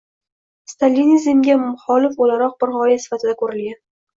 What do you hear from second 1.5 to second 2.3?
muxolif